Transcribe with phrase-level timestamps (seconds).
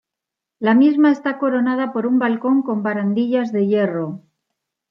[0.57, 4.23] La misma está coronada por un balcón con barandillas de hierro.